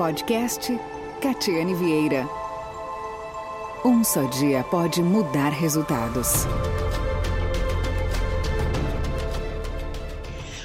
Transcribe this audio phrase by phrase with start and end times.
[0.00, 0.72] Podcast
[1.20, 2.26] Catiane Vieira.
[3.84, 6.46] Um só dia pode mudar resultados.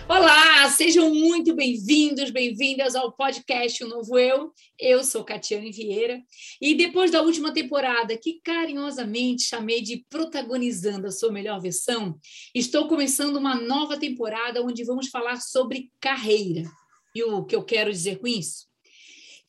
[0.08, 4.54] Olá, sejam muito bem-vindos, bem-vindas ao podcast O Novo Eu.
[4.80, 6.22] Eu sou Catiane Vieira
[6.62, 12.17] e depois da última temporada, que carinhosamente chamei de Protagonizando a Sua Melhor Versão,
[12.55, 16.63] estou começando uma nova temporada onde vamos falar sobre carreira.
[17.13, 18.73] E o que eu quero dizer com isso?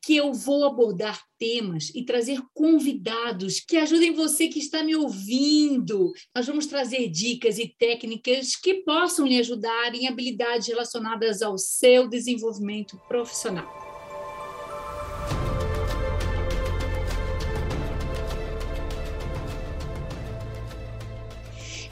[0.06, 6.12] Que eu vou abordar temas e trazer convidados que ajudem você que está me ouvindo.
[6.32, 12.08] Nós vamos trazer dicas e técnicas que possam lhe ajudar em habilidades relacionadas ao seu
[12.08, 13.85] desenvolvimento profissional.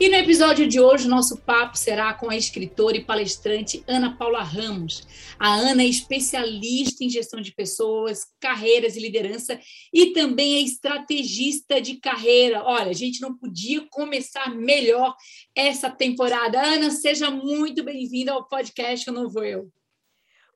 [0.00, 4.42] E no episódio de hoje, nosso papo será com a escritora e palestrante Ana Paula
[4.42, 5.06] Ramos.
[5.38, 9.58] A Ana é especialista em gestão de pessoas, carreiras e liderança
[9.92, 12.64] e também é estrategista de carreira.
[12.64, 15.14] Olha, a gente não podia começar melhor
[15.54, 16.60] essa temporada.
[16.60, 19.70] Ana, seja muito bem-vinda ao podcast O Novo Eu.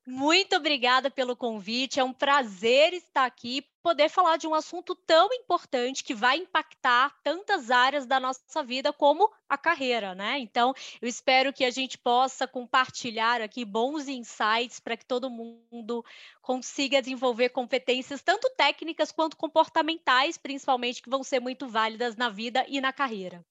[0.05, 1.99] Muito obrigada pelo convite.
[1.99, 7.15] É um prazer estar aqui, poder falar de um assunto tão importante que vai impactar
[7.23, 10.39] tantas áreas da nossa vida como a carreira, né?
[10.39, 16.03] Então, eu espero que a gente possa compartilhar aqui bons insights para que todo mundo
[16.41, 22.65] consiga desenvolver competências tanto técnicas quanto comportamentais, principalmente que vão ser muito válidas na vida
[22.67, 23.45] e na carreira.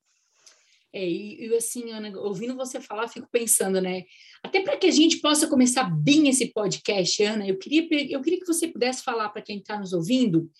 [0.92, 4.04] É, e, e, assim, Ana, ouvindo você falar, fico pensando, né?
[4.42, 8.40] Até para que a gente possa começar bem esse podcast, Ana, eu queria, eu queria
[8.40, 10.50] que você pudesse falar para quem está nos ouvindo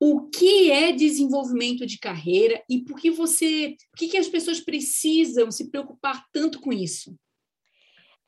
[0.00, 4.60] o que é desenvolvimento de carreira e por que você, por que, que as pessoas
[4.60, 7.16] precisam se preocupar tanto com isso?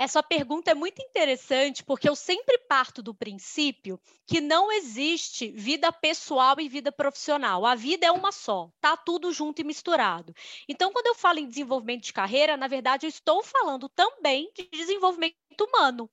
[0.00, 5.92] Essa pergunta é muito interessante porque eu sempre parto do princípio que não existe vida
[5.92, 7.66] pessoal e vida profissional.
[7.66, 10.34] A vida é uma só, tá tudo junto e misturado.
[10.66, 14.66] Então, quando eu falo em desenvolvimento de carreira, na verdade, eu estou falando também de
[14.72, 16.10] desenvolvimento humano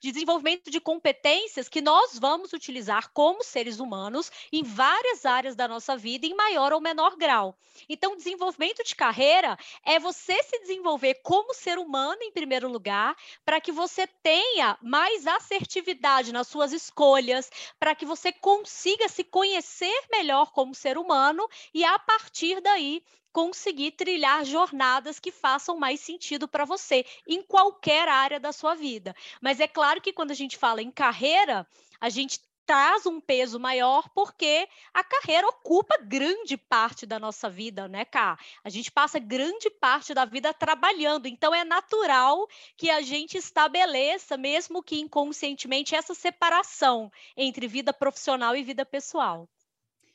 [0.00, 5.96] desenvolvimento de competências que nós vamos utilizar como seres humanos em várias áreas da nossa
[5.96, 7.56] vida, em maior ou menor grau.
[7.88, 13.60] Então, desenvolvimento de carreira é você se desenvolver como ser humano, em primeiro lugar, para
[13.60, 20.52] que você tenha mais assertividade nas suas escolhas, para que você consiga se conhecer melhor
[20.52, 26.64] como ser humano e, a partir daí, conseguir trilhar jornadas que façam mais sentido para
[26.64, 29.14] você em qualquer área da sua vida.
[29.40, 31.66] Mas é claro que quando a gente fala em carreira,
[32.00, 37.88] a gente traz um peso maior porque a carreira ocupa grande parte da nossa vida,
[37.88, 38.38] né, Cá?
[38.62, 44.36] A gente passa grande parte da vida trabalhando, então é natural que a gente estabeleça,
[44.36, 49.48] mesmo que inconscientemente, essa separação entre vida profissional e vida pessoal.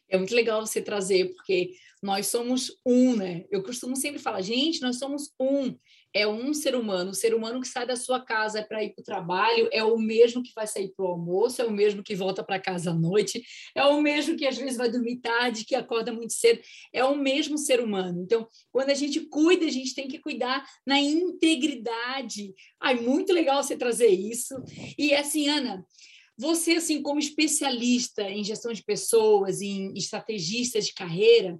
[0.09, 3.45] É muito legal você trazer, porque nós somos um, né?
[3.49, 5.75] Eu costumo sempre falar, gente, nós somos um.
[6.13, 7.11] É um ser humano.
[7.11, 9.97] O ser humano que sai da sua casa para ir para o trabalho é o
[9.97, 12.93] mesmo que vai sair para o almoço, é o mesmo que volta para casa à
[12.93, 13.43] noite,
[13.75, 16.61] é o mesmo que às vezes vai dormir tarde, que acorda muito cedo.
[16.93, 18.21] É o mesmo ser humano.
[18.23, 22.53] Então, quando a gente cuida, a gente tem que cuidar na integridade.
[22.79, 24.55] Ai, muito legal você trazer isso.
[24.97, 25.85] E assim, Ana,
[26.37, 31.59] você, assim, como especialista em gestão de pessoas, em estrategistas de carreira,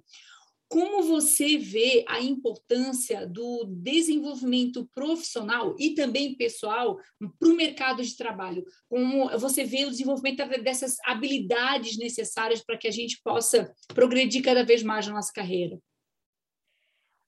[0.68, 6.98] como você vê a importância do desenvolvimento profissional e também pessoal
[7.38, 8.64] para o mercado de trabalho?
[8.86, 14.62] Como você vê o desenvolvimento dessas habilidades necessárias para que a gente possa progredir cada
[14.62, 15.80] vez mais na nossa carreira?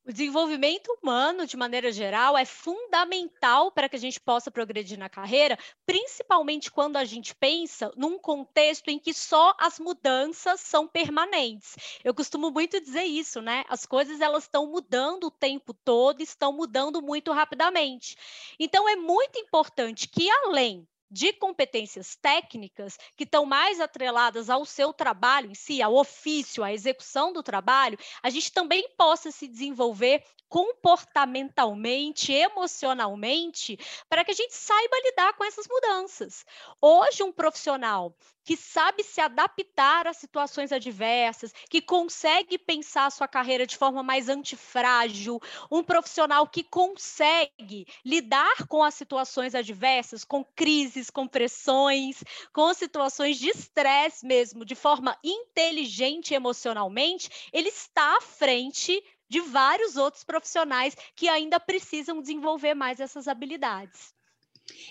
[0.06, 5.10] O desenvolvimento humano, de maneira geral, é fundamental para que a gente possa progredir na
[5.10, 11.76] carreira, principalmente quando a gente pensa num contexto em que só as mudanças são permanentes.
[12.02, 13.62] Eu costumo muito dizer isso, né?
[13.68, 18.16] As coisas elas estão mudando o tempo todo, estão mudando muito rapidamente.
[18.58, 24.92] Então é muito importante que além de competências técnicas que estão mais atreladas ao seu
[24.92, 30.22] trabalho em si, ao ofício, à execução do trabalho, a gente também possa se desenvolver
[30.50, 33.78] comportamentalmente, emocionalmente,
[34.08, 36.44] para que a gente saiba lidar com essas mudanças.
[36.82, 43.28] Hoje, um profissional que sabe se adaptar a situações adversas, que consegue pensar a sua
[43.28, 45.38] carreira de forma mais antifrágil,
[45.70, 53.38] um profissional que consegue lidar com as situações adversas, com crises, com pressões, com situações
[53.38, 60.96] de estresse mesmo, de forma inteligente emocionalmente, ele está à frente de vários outros profissionais
[61.14, 64.12] que ainda precisam desenvolver mais essas habilidades.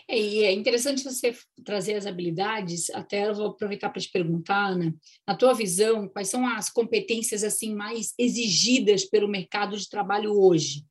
[0.07, 4.71] É, e é interessante você trazer as habilidades, até eu vou aproveitar para te perguntar,
[4.71, 4.93] Ana,
[5.27, 10.83] na tua visão, quais são as competências assim mais exigidas pelo mercado de trabalho hoje?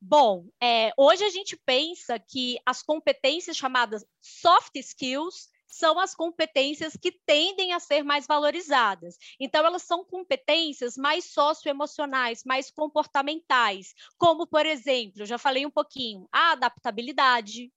[0.00, 6.96] Bom, é, hoje a gente pensa que as competências chamadas soft skills são as competências
[7.00, 9.16] que tendem a ser mais valorizadas.
[9.38, 16.26] Então, elas são competências mais socioemocionais, mais comportamentais, como, por exemplo, já falei um pouquinho,
[16.32, 17.70] a adaptabilidade,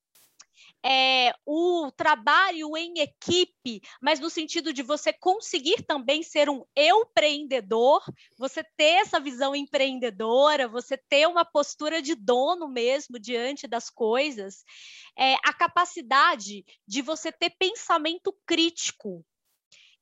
[0.85, 8.01] é, o trabalho em equipe, mas no sentido de você conseguir também ser um empreendedor,
[8.37, 14.63] você ter essa visão empreendedora, você ter uma postura de dono mesmo diante das coisas,
[15.17, 19.25] é, a capacidade de você ter pensamento crítico,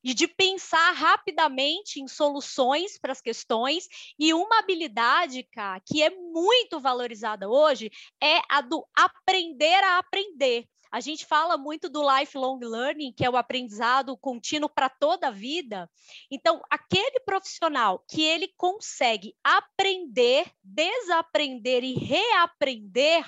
[0.04, 3.88] e de pensar rapidamente em soluções para as questões.
[4.18, 10.68] E uma habilidade, cara, que é muito valorizada hoje é a do aprender a aprender.
[10.92, 15.32] A gente fala muito do lifelong learning, que é o aprendizado contínuo para toda a
[15.32, 15.90] vida.
[16.30, 23.26] Então, aquele profissional que ele consegue aprender, desaprender e reaprender,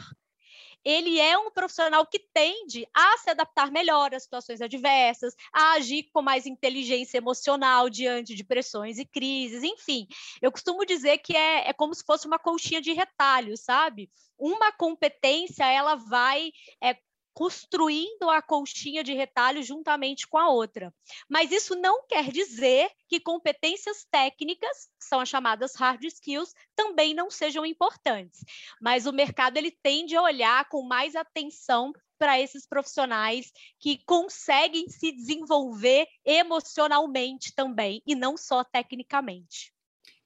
[0.83, 6.09] ele é um profissional que tende a se adaptar melhor às situações adversas, a agir
[6.13, 10.07] com mais inteligência emocional diante de pressões e crises, enfim.
[10.41, 14.09] Eu costumo dizer que é, é como se fosse uma colchinha de retalhos, sabe?
[14.37, 16.51] Uma competência, ela vai
[16.81, 16.97] é,
[17.33, 20.93] construindo a colchinha de retalho juntamente com a outra.
[21.27, 27.13] Mas isso não quer dizer que competências técnicas, que são as chamadas hard skills, também
[27.13, 28.43] não sejam importantes.
[28.81, 34.87] Mas o mercado ele tende a olhar com mais atenção para esses profissionais que conseguem
[34.87, 39.72] se desenvolver emocionalmente também e não só tecnicamente.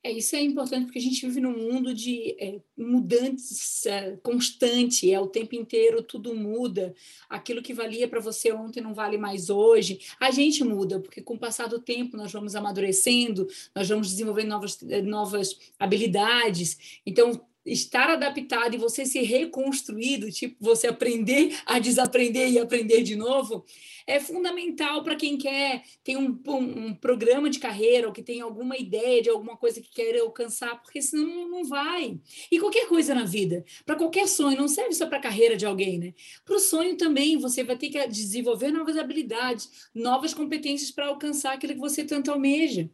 [0.04, 5.12] É, isso é importante porque a gente vive num mundo de é, mudantes é, constante,
[5.12, 6.94] é o tempo inteiro tudo muda.
[7.30, 10.00] Aquilo que valia para você ontem não vale mais hoje.
[10.20, 14.50] A gente muda, porque com o passar do tempo nós vamos amadurecendo, nós vamos desenvolvendo
[14.50, 17.02] novas, novas habilidades.
[17.06, 23.16] Então, estar adaptado e você ser reconstruído, tipo, você aprender a desaprender e aprender de
[23.16, 23.66] novo,
[24.08, 28.40] é fundamental para quem quer tem um, um, um, programa de carreira ou que tem
[28.40, 32.18] alguma ideia de alguma coisa que quer alcançar, porque senão não vai.
[32.50, 35.66] E qualquer coisa na vida, para qualquer sonho, não serve só para a carreira de
[35.66, 36.14] alguém, né?
[36.46, 41.54] Para o sonho também, você vai ter que desenvolver novas habilidades, novas competências para alcançar
[41.54, 42.90] aquilo que você tanto almeja.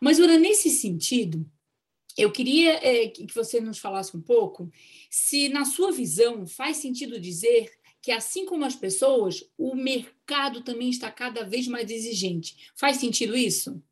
[0.00, 1.44] Mas, Ura, nesse sentido,
[2.16, 4.70] eu queria é, que você nos falasse um pouco
[5.10, 7.70] se, na sua visão, faz sentido dizer
[8.02, 12.70] que, assim como as pessoas, o mercado também está cada vez mais exigente.
[12.74, 13.82] Faz sentido isso?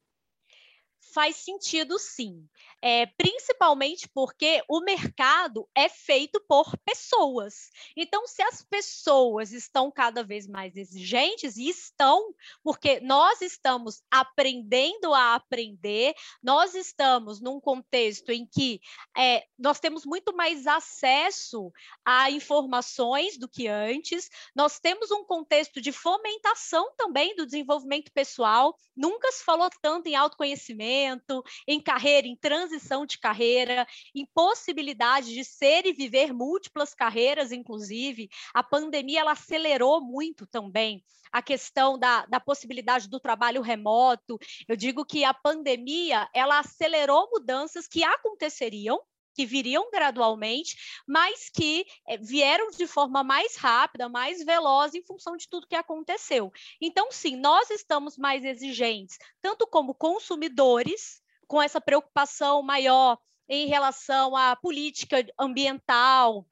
[1.13, 2.49] Faz sentido, sim
[2.83, 7.71] é, principalmente porque o mercado é feito por pessoas.
[7.97, 15.13] Então, se as pessoas estão cada vez mais exigentes, e estão, porque nós estamos aprendendo
[15.13, 18.81] a aprender, nós estamos num contexto em que
[19.17, 21.73] é, nós temos muito mais acesso
[22.05, 28.77] a informações do que antes, nós temos um contexto de fomentação também do desenvolvimento pessoal,
[28.97, 35.45] nunca se falou tanto em autoconhecimento, em carreira, em trans transição de carreira, impossibilidade de
[35.45, 38.29] ser e viver múltiplas carreiras, inclusive.
[38.53, 44.39] A pandemia ela acelerou muito também a questão da, da possibilidade do trabalho remoto.
[44.69, 49.01] Eu digo que a pandemia ela acelerou mudanças que aconteceriam
[49.35, 55.37] que viriam gradualmente, mas que é, vieram de forma mais rápida, mais veloz em função
[55.37, 56.51] de tudo que aconteceu.
[56.81, 64.37] Então, sim, nós estamos mais exigentes, tanto como consumidores, com essa preocupação maior em relação
[64.37, 66.47] à política ambiental,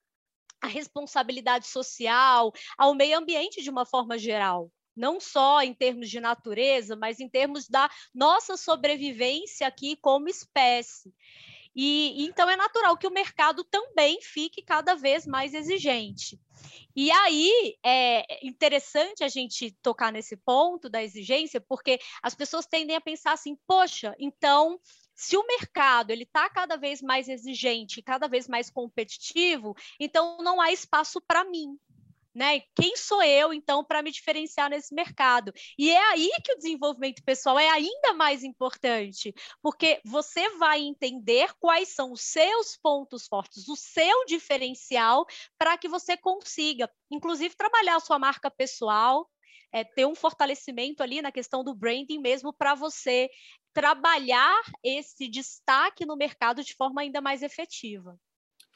[0.60, 4.72] à responsabilidade social, ao meio ambiente de uma forma geral.
[4.96, 11.14] Não só em termos de natureza, mas em termos da nossa sobrevivência aqui como espécie.
[11.76, 16.40] E então é natural que o mercado também fique cada vez mais exigente.
[16.96, 22.96] E aí é interessante a gente tocar nesse ponto da exigência, porque as pessoas tendem
[22.96, 24.80] a pensar assim: poxa, então
[25.14, 30.60] se o mercado ele está cada vez mais exigente, cada vez mais competitivo, então não
[30.60, 31.78] há espaço para mim.
[32.36, 32.60] Né?
[32.78, 35.54] Quem sou eu, então, para me diferenciar nesse mercado?
[35.78, 41.54] E é aí que o desenvolvimento pessoal é ainda mais importante, porque você vai entender
[41.58, 45.24] quais são os seus pontos fortes, o seu diferencial,
[45.56, 49.26] para que você consiga, inclusive, trabalhar a sua marca pessoal,
[49.72, 53.30] é, ter um fortalecimento ali na questão do branding mesmo para você
[53.72, 58.20] trabalhar esse destaque no mercado de forma ainda mais efetiva.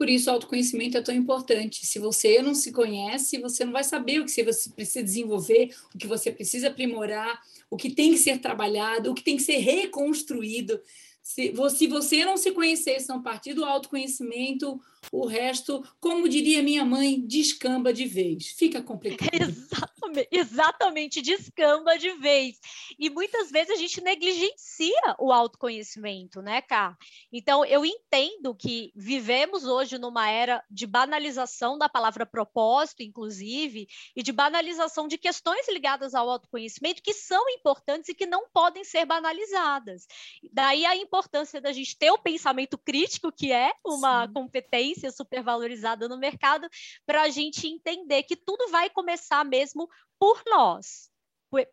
[0.00, 1.84] Por isso, o autoconhecimento é tão importante.
[1.84, 5.98] Se você não se conhece, você não vai saber o que você precisa desenvolver, o
[5.98, 7.38] que você precisa aprimorar,
[7.68, 10.80] o que tem que ser trabalhado, o que tem que ser reconstruído.
[11.22, 14.80] Se, se você não se conhecer, se não partir do autoconhecimento,
[15.12, 18.48] o resto, como diria minha mãe, descamba de vez.
[18.48, 19.30] Fica complicado.
[20.10, 22.58] Exatamente, exatamente, descamba de vez.
[22.98, 26.96] E muitas vezes a gente negligencia o autoconhecimento, né, Cá?
[27.32, 33.86] Então, eu entendo que vivemos hoje numa era de banalização da palavra propósito, inclusive,
[34.16, 38.84] e de banalização de questões ligadas ao autoconhecimento que são importantes e que não podem
[38.84, 40.06] ser banalizadas.
[40.52, 44.32] Daí a importância da gente ter o pensamento crítico, que é uma Sim.
[44.32, 46.68] competência super supervalorizada no mercado,
[47.06, 49.88] para a gente entender que tudo vai começar mesmo
[50.18, 51.10] por nós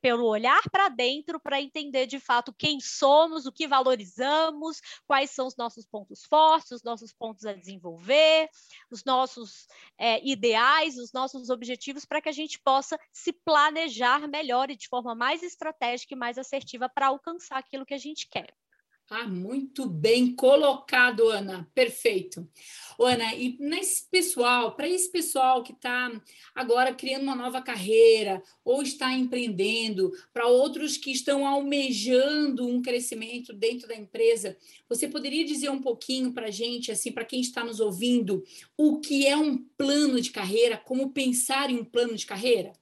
[0.01, 5.45] pelo olhar para dentro para entender de fato quem somos, o que valorizamos, quais são
[5.45, 8.49] os nossos pontos fortes, os nossos pontos a desenvolver,
[8.89, 14.71] os nossos é, ideais, os nossos objetivos, para que a gente possa se planejar melhor
[14.71, 18.51] e de forma mais estratégica e mais assertiva para alcançar aquilo que a gente quer.
[19.09, 21.65] Ah, muito bem colocado, Ana.
[21.73, 22.45] Perfeito.
[22.99, 26.11] Ana, e nesse pessoal, para esse pessoal que está
[26.53, 33.53] agora criando uma nova carreira ou está empreendendo, para outros que estão almejando um crescimento
[33.53, 34.57] dentro da empresa,
[34.89, 38.43] você poderia dizer um pouquinho para a gente, assim, para quem está nos ouvindo,
[38.75, 42.73] o que é um plano de carreira, como pensar em um plano de carreira?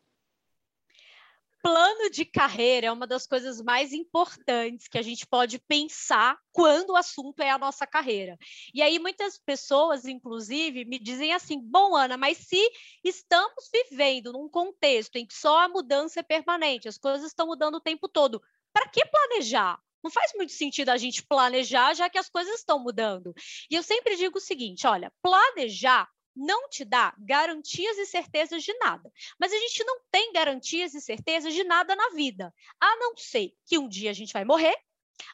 [1.65, 6.91] Plano de carreira é uma das coisas mais importantes que a gente pode pensar quando
[6.91, 8.37] o assunto é a nossa carreira.
[8.71, 12.61] E aí muitas pessoas, inclusive, me dizem assim: "Bom, Ana, mas se
[13.03, 17.75] estamos vivendo num contexto em que só a mudança é permanente, as coisas estão mudando
[17.77, 18.39] o tempo todo,
[18.71, 19.79] para que planejar?
[20.03, 23.33] Não faz muito sentido a gente planejar, já que as coisas estão mudando.
[23.71, 28.73] E eu sempre digo o seguinte: olha, planejar não te dá garantias e certezas de
[28.79, 29.11] nada.
[29.39, 33.53] Mas a gente não tem garantias e certezas de nada na vida, a não ser
[33.65, 34.75] que um dia a gente vai morrer,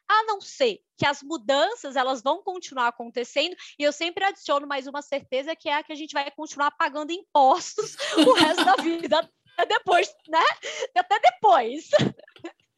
[0.08, 4.86] a não ser que as mudanças elas vão continuar acontecendo e eu sempre adiciono mais
[4.86, 7.96] uma certeza que é a que a gente vai continuar pagando impostos
[8.28, 9.30] o resto da vida
[9.68, 10.44] depois, né?
[10.96, 11.90] Até depois.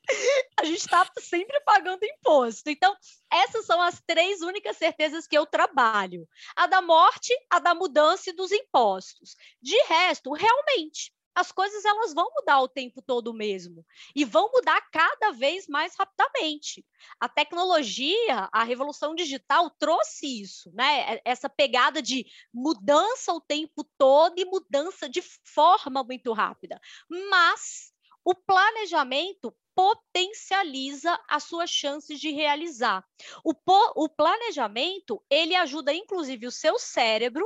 [0.60, 2.70] a gente está sempre pagando imposto.
[2.70, 2.96] Então,
[3.32, 8.30] essas são as três únicas certezas que eu trabalho: a da morte, a da mudança
[8.30, 9.36] e dos impostos.
[9.62, 14.80] De resto, realmente, as coisas elas vão mudar o tempo todo mesmo e vão mudar
[14.92, 16.86] cada vez mais rapidamente.
[17.20, 21.20] A tecnologia, a revolução digital trouxe isso, né?
[21.26, 26.80] Essa pegada de mudança o tempo todo e mudança de forma muito rápida.
[27.10, 27.92] Mas
[28.24, 33.06] o planejamento potencializa as suas chances de realizar.
[33.44, 33.54] O,
[33.96, 37.46] o planejamento, ele ajuda inclusive o seu cérebro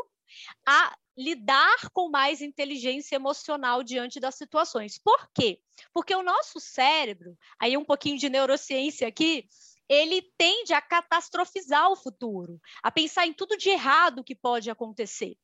[0.65, 5.00] a lidar com mais inteligência emocional diante das situações.
[5.00, 5.60] Por quê?
[5.91, 9.48] Porque o nosso cérebro, aí um pouquinho de neurociência aqui,
[9.89, 15.36] ele tende a catastrofizar o futuro, a pensar em tudo de errado que pode acontecer.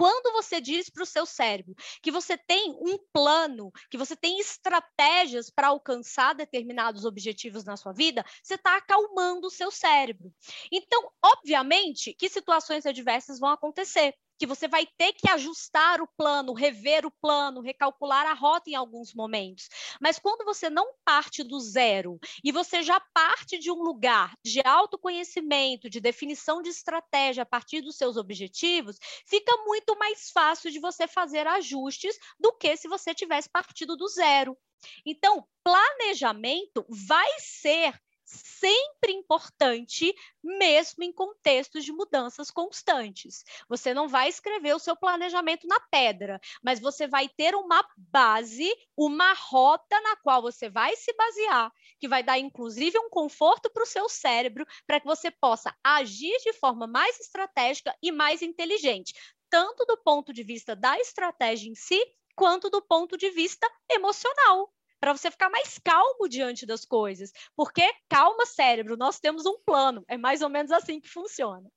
[0.00, 4.38] Quando você diz para o seu cérebro que você tem um plano, que você tem
[4.40, 10.32] estratégias para alcançar determinados objetivos na sua vida, você está acalmando o seu cérebro.
[10.72, 16.54] Então, obviamente, que situações adversas vão acontecer que você vai ter que ajustar o plano,
[16.54, 19.68] rever o plano, recalcular a rota em alguns momentos.
[20.00, 24.62] Mas quando você não parte do zero e você já parte de um lugar de
[24.64, 30.80] autoconhecimento, de definição de estratégia a partir dos seus objetivos, fica muito mais fácil de
[30.80, 34.56] você fazer ajustes do que se você tivesse partido do zero.
[35.04, 37.94] Então, planejamento vai ser
[38.30, 43.44] sempre importante, mesmo em contextos de mudanças constantes.
[43.68, 48.70] Você não vai escrever o seu planejamento na pedra, mas você vai ter uma base,
[48.96, 53.82] uma rota na qual você vai se basear, que vai dar inclusive um conforto para
[53.82, 59.12] o seu cérebro, para que você possa agir de forma mais estratégica e mais inteligente,
[59.48, 62.00] tanto do ponto de vista da estratégia em si,
[62.36, 67.32] quanto do ponto de vista emocional para você ficar mais calmo diante das coisas.
[67.56, 70.04] Porque, calma, cérebro, nós temos um plano.
[70.06, 71.70] É mais ou menos assim que funciona.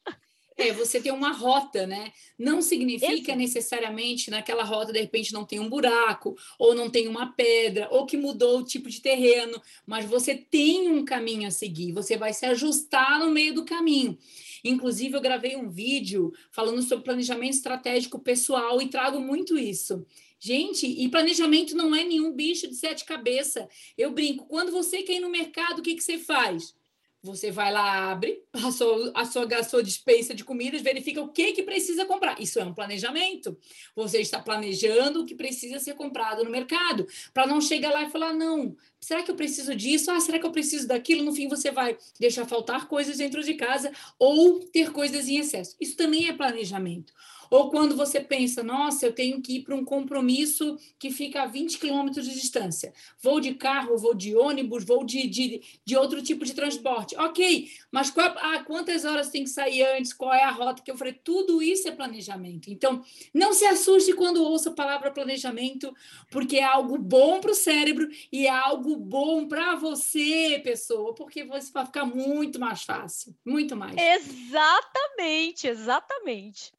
[0.55, 2.11] É, você tem uma rota, né?
[2.37, 3.35] Não significa Esse...
[3.35, 8.05] necessariamente naquela rota, de repente, não tem um buraco, ou não tem uma pedra, ou
[8.05, 12.33] que mudou o tipo de terreno, mas você tem um caminho a seguir, você vai
[12.33, 14.17] se ajustar no meio do caminho.
[14.63, 20.05] Inclusive, eu gravei um vídeo falando sobre planejamento estratégico pessoal e trago muito isso.
[20.45, 23.65] Gente, e planejamento não é nenhum bicho de sete cabeças.
[23.97, 26.75] Eu brinco, quando você quer ir no mercado, o que, que você faz?
[27.21, 31.29] Você vai lá, abre a sua, a sua, a sua dispensa de comidas, verifica o
[31.29, 32.41] que, que precisa comprar.
[32.41, 33.57] Isso é um planejamento.
[33.95, 38.09] Você está planejando o que precisa ser comprado no mercado, para não chegar lá e
[38.09, 40.11] falar, não, será que eu preciso disso?
[40.11, 41.23] Ah, será que eu preciso daquilo?
[41.23, 45.77] No fim, você vai deixar faltar coisas dentro de casa ou ter coisas em excesso.
[45.79, 47.13] Isso também é planejamento.
[47.49, 51.45] Ou quando você pensa, nossa, eu tenho que ir para um compromisso que fica a
[51.45, 52.93] 20 quilômetros de distância.
[53.21, 57.15] Vou de carro, vou de ônibus, vou de, de, de outro tipo de transporte.
[57.17, 60.13] Ok, mas qual, ah, quantas horas tem que sair antes?
[60.13, 61.13] Qual é a rota que eu falei?
[61.13, 62.69] Tudo isso é planejamento.
[62.69, 65.93] Então, não se assuste quando ouça a palavra planejamento,
[66.29, 71.43] porque é algo bom para o cérebro e é algo bom para você, pessoa, porque
[71.43, 73.95] você vai ficar muito mais fácil, muito mais.
[73.97, 76.71] Exatamente, exatamente.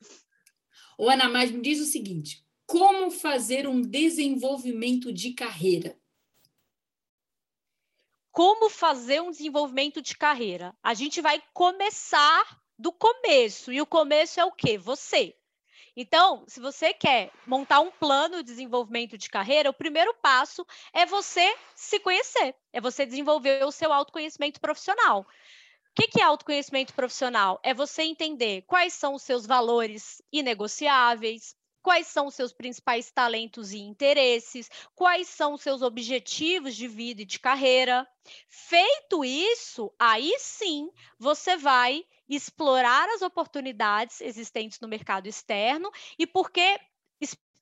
[0.97, 5.99] Ô, Ana, mas me diz o seguinte: como fazer um desenvolvimento de carreira?
[8.31, 10.75] Como fazer um desenvolvimento de carreira?
[10.83, 13.73] A gente vai começar do começo.
[13.73, 14.77] E o começo é o quê?
[14.77, 15.37] Você.
[15.97, 21.07] Então, se você quer montar um plano de desenvolvimento de carreira, o primeiro passo é
[21.07, 25.25] você se conhecer, é você desenvolver o seu autoconhecimento profissional.
[25.97, 27.61] O que, que é autoconhecimento profissional?
[27.63, 33.73] É você entender quais são os seus valores inegociáveis, quais são os seus principais talentos
[33.73, 38.05] e interesses, quais são os seus objetivos de vida e de carreira.
[38.49, 46.77] Feito isso, aí sim você vai explorar as oportunidades existentes no mercado externo e porque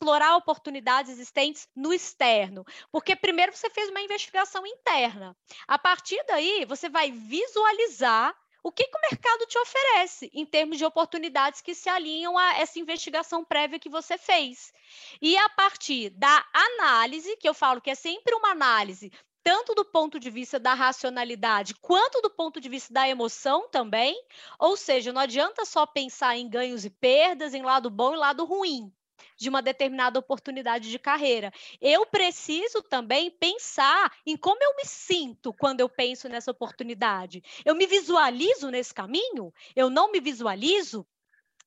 [0.02, 2.66] explorar oportunidades existentes no externo.
[2.90, 5.36] Porque primeiro você fez uma investigação interna.
[5.66, 10.78] A partir daí, você vai visualizar o que, que, o mercado te oferece em termos
[10.78, 14.72] de oportunidades que se alinham a essa investigação prévia que você fez.
[15.20, 19.12] E a partir da análise, que eu falo que é sempre uma análise,
[19.44, 24.16] tanto do ponto de vista da racionalidade, quanto do ponto de vista da emoção também,
[24.58, 28.44] ou seja, não adianta só pensar em ganhos e perdas, em lado bom e lado
[28.44, 28.92] ruim
[29.36, 31.52] de uma determinada oportunidade de carreira.
[31.80, 37.42] Eu preciso também pensar em como eu me sinto quando eu penso nessa oportunidade.
[37.64, 39.52] Eu me visualizo nesse caminho?
[39.74, 41.06] Eu não me visualizo?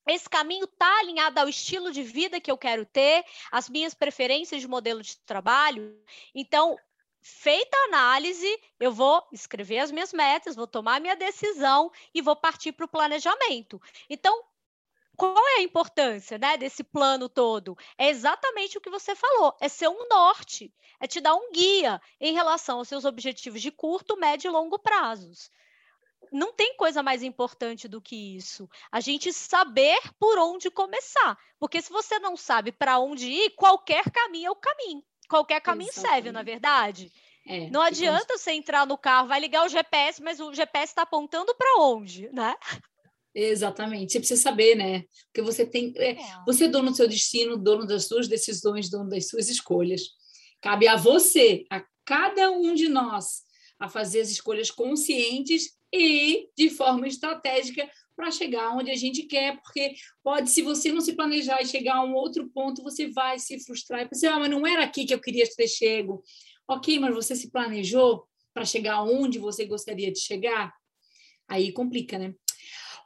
[0.07, 4.61] Esse caminho está alinhado ao estilo de vida que eu quero ter, às minhas preferências
[4.61, 5.99] de modelo de trabalho.
[6.33, 6.77] Então,
[7.21, 8.47] feita a análise,
[8.79, 12.89] eu vou escrever as minhas metas, vou tomar minha decisão e vou partir para o
[12.89, 13.81] planejamento.
[14.07, 14.43] Então,
[15.15, 17.77] qual é a importância né, desse plano todo?
[17.97, 22.01] É exatamente o que você falou: é ser um norte, é te dar um guia
[22.19, 25.49] em relação aos seus objetivos de curto, médio e longo prazos.
[26.31, 28.67] Não tem coisa mais importante do que isso.
[28.91, 31.37] A gente saber por onde começar.
[31.59, 35.03] Porque se você não sabe para onde ir, qualquer caminho é o caminho.
[35.29, 36.13] Qualquer caminho Exatamente.
[36.13, 37.11] serve, na é verdade.
[37.47, 41.03] É, não adianta você entrar no carro, vai ligar o GPS, mas o GPS está
[41.03, 42.55] apontando para onde, né?
[43.35, 44.13] Exatamente.
[44.13, 45.03] Você precisa saber, né?
[45.25, 45.93] Porque você tem.
[45.97, 49.49] É, é, você é dono do seu destino, dono das suas decisões, dono das suas
[49.49, 50.03] escolhas.
[50.61, 53.43] Cabe a você, a cada um de nós,
[53.77, 59.57] a fazer as escolhas conscientes e de forma estratégica para chegar onde a gente quer,
[59.61, 59.93] porque
[60.23, 63.59] pode, se você não se planejar e chegar a um outro ponto, você vai se
[63.59, 66.23] frustrar e pensar, ah, mas não era aqui que eu queria ter chego.
[66.65, 70.73] Ok, mas você se planejou para chegar onde você gostaria de chegar?
[71.47, 72.33] Aí complica, né?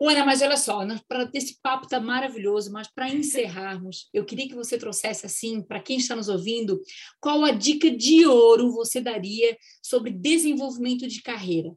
[0.07, 4.55] Ana, mas olha só, para esse papo tá maravilhoso, mas para encerrarmos, eu queria que
[4.55, 6.81] você trouxesse assim, para quem está nos ouvindo,
[7.19, 11.75] qual a dica de ouro você daria sobre desenvolvimento de carreira?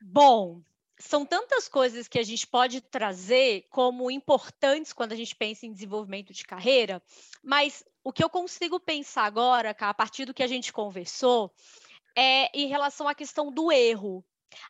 [0.00, 0.62] Bom,
[0.98, 5.72] são tantas coisas que a gente pode trazer como importantes quando a gente pensa em
[5.72, 7.02] desenvolvimento de carreira,
[7.42, 11.52] mas o que eu consigo pensar agora, a partir do que a gente conversou,
[12.16, 14.24] é em relação à questão do erro.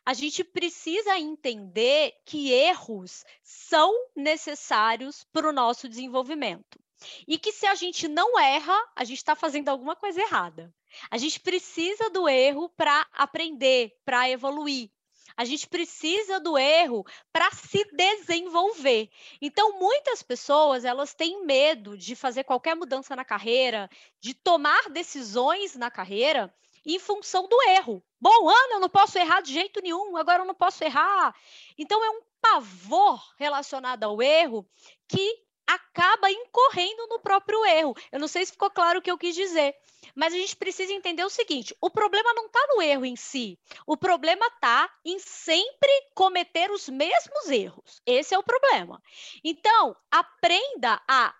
[0.05, 6.79] A gente precisa entender que erros são necessários para o nosso desenvolvimento.
[7.27, 10.73] E que se a gente não erra, a gente está fazendo alguma coisa errada.
[11.09, 14.89] A gente precisa do erro para aprender, para evoluir.
[15.37, 19.09] A gente precisa do erro para se desenvolver.
[19.41, 23.89] Então, muitas pessoas elas têm medo de fazer qualquer mudança na carreira,
[24.19, 26.53] de tomar decisões na carreira,
[26.85, 28.03] em função do erro.
[28.19, 31.35] Bom, Ana, eu não posso errar de jeito nenhum, agora eu não posso errar.
[31.77, 34.67] Então, é um pavor relacionado ao erro
[35.07, 37.95] que acaba incorrendo no próprio erro.
[38.11, 39.75] Eu não sei se ficou claro o que eu quis dizer,
[40.15, 43.59] mas a gente precisa entender o seguinte: o problema não está no erro em si,
[43.85, 48.01] o problema está em sempre cometer os mesmos erros.
[48.05, 49.01] Esse é o problema.
[49.43, 51.35] Então, aprenda a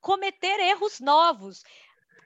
[0.00, 1.62] cometer erros novos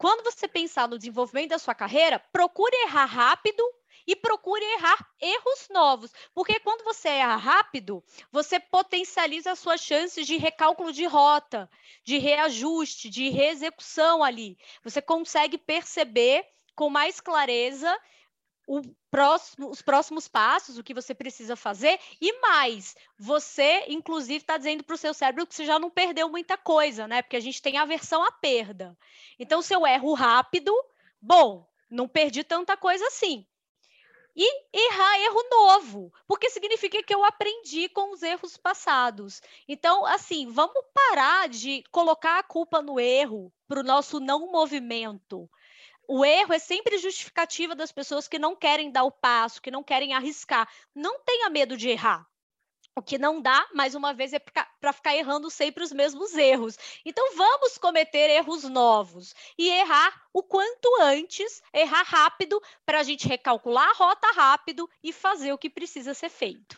[0.01, 3.63] quando você pensar no desenvolvimento da sua carreira, procure errar rápido
[4.07, 10.27] e procure errar erros novos, porque quando você erra rápido, você potencializa as suas chances
[10.27, 11.69] de recálculo de rota,
[12.03, 14.57] de reajuste, de reexecução ali.
[14.83, 17.95] Você consegue perceber com mais clareza
[19.11, 24.85] próximo, os próximos passos, o que você precisa fazer, e mais, você, inclusive, está dizendo
[24.85, 27.23] para o seu cérebro que você já não perdeu muita coisa, né?
[27.23, 28.97] Porque a gente tem aversão à perda.
[29.39, 30.73] Então, se eu erro rápido,
[31.21, 33.45] bom, não perdi tanta coisa assim.
[34.37, 39.43] E errar erro novo, porque significa que eu aprendi com os erros passados.
[39.67, 45.51] Então, assim, vamos parar de colocar a culpa no erro para o nosso não movimento
[46.13, 49.81] o erro é sempre justificativa das pessoas que não querem dar o passo, que não
[49.81, 50.69] querem arriscar.
[50.93, 52.27] Não tenha medo de errar.
[52.97, 56.77] O que não dá, mais uma vez, é para ficar errando sempre os mesmos erros.
[57.05, 63.29] Então, vamos cometer erros novos e errar o quanto antes, errar rápido, para a gente
[63.29, 66.77] recalcular a rota rápido e fazer o que precisa ser feito.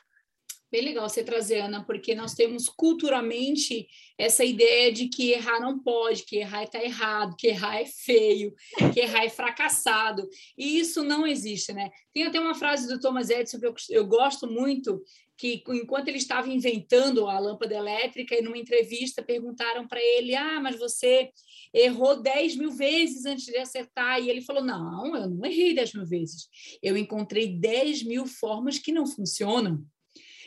[0.72, 5.78] Bem legal você trazer, Ana, porque nós temos culturalmente essa ideia de que errar não
[5.78, 8.54] pode, que errar está errado, que errar é feio,
[8.94, 10.26] que errar é fracassado.
[10.56, 11.90] E isso não existe, né?
[12.11, 15.02] Tem até uma frase do Thomas Edison que eu, eu gosto muito,
[15.37, 20.58] que enquanto ele estava inventando a lâmpada elétrica, e numa entrevista perguntaram para ele: Ah,
[20.58, 21.28] mas você
[21.74, 24.22] errou 10 mil vezes antes de acertar.
[24.22, 26.48] E ele falou: Não, eu não errei 10 mil vezes.
[26.82, 29.85] Eu encontrei 10 mil formas que não funcionam.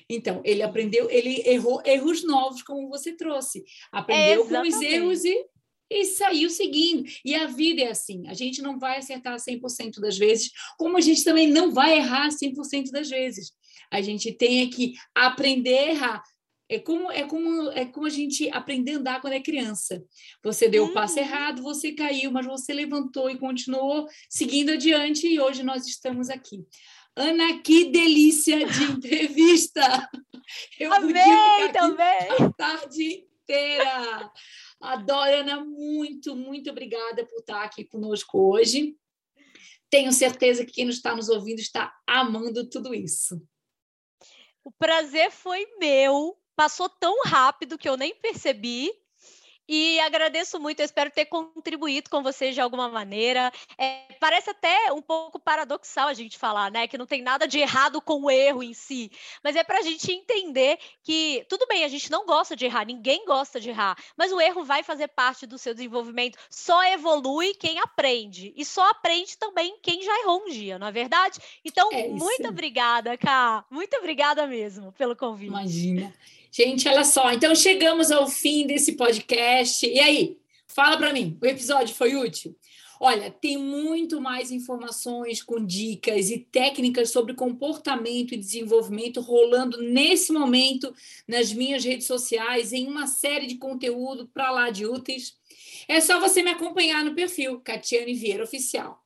[0.09, 3.63] Então, ele aprendeu, ele errou erros novos, como você trouxe.
[3.91, 5.45] Aprendeu com os erros e,
[5.89, 7.03] e saiu seguindo.
[7.23, 11.01] E a vida é assim: a gente não vai acertar 100% das vezes, como a
[11.01, 13.51] gente também não vai errar 100% das vezes.
[13.91, 16.23] A gente tem que aprender a errar.
[16.67, 20.03] É como, é, como, é como a gente aprender a andar quando é criança.
[20.43, 21.21] Você deu o passo uhum.
[21.21, 26.65] errado, você caiu, mas você levantou e continuou seguindo adiante, e hoje nós estamos aqui.
[27.15, 30.09] Ana, que delícia de entrevista!
[30.77, 32.29] Eu Amei também!
[32.39, 34.31] A tarde inteira!
[34.81, 38.97] Adoro, Ana, muito, muito obrigada por estar aqui conosco hoje.
[39.89, 43.41] Tenho certeza que quem está nos ouvindo está amando tudo isso.
[44.63, 46.37] O prazer foi meu.
[46.55, 48.91] Passou tão rápido que eu nem percebi.
[49.67, 53.51] E agradeço muito, eu espero ter contribuído com vocês de alguma maneira.
[53.77, 56.87] É, parece até um pouco paradoxal a gente falar, né?
[56.87, 59.11] Que não tem nada de errado com o erro em si.
[59.43, 62.85] Mas é para a gente entender que, tudo bem, a gente não gosta de errar,
[62.85, 66.37] ninguém gosta de errar, mas o erro vai fazer parte do seu desenvolvimento.
[66.49, 68.53] Só evolui quem aprende.
[68.55, 71.39] E só aprende também quem já errou um dia, não é verdade?
[71.63, 73.65] Então, é muito obrigada, Ká.
[73.69, 75.49] Muito obrigada mesmo pelo convite.
[75.49, 76.13] Imagina.
[76.57, 77.33] Gente, olha só.
[77.33, 79.85] Então chegamos ao fim desse podcast.
[79.85, 82.57] E aí, fala para mim, o episódio foi útil?
[82.97, 90.31] Olha, tem muito mais informações com dicas e técnicas sobre comportamento e desenvolvimento rolando nesse
[90.31, 90.95] momento
[91.27, 95.33] nas minhas redes sociais, em uma série de conteúdo para lá de úteis.
[95.89, 99.03] É só você me acompanhar no perfil Catiane Vieira Oficial.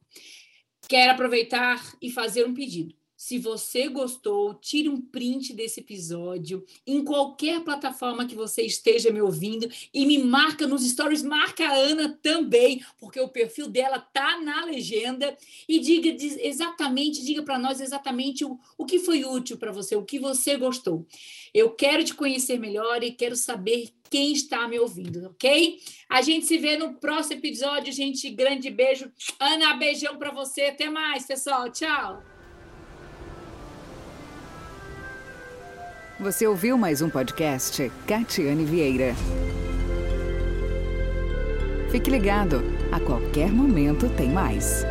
[0.88, 2.99] Quero aproveitar e fazer um pedido.
[3.20, 9.22] Se você gostou, tire um print desse episódio em qualquer plataforma que você esteja me
[9.22, 14.40] ouvindo e me marca nos stories, marca a Ana também, porque o perfil dela tá
[14.40, 19.74] na legenda e diga exatamente, diga para nós exatamente o, o que foi útil para
[19.74, 21.06] você, o que você gostou.
[21.54, 25.78] Eu quero te conhecer melhor e quero saber quem está me ouvindo, ok?
[26.08, 28.30] A gente se vê no próximo episódio, gente.
[28.30, 29.12] Grande beijo.
[29.38, 30.68] Ana, beijão para você.
[30.68, 31.70] Até mais, pessoal.
[31.70, 32.39] Tchau.
[36.20, 39.16] Você ouviu mais um podcast Catiane Vieira.
[41.90, 44.84] Fique ligado, a qualquer momento tem mais.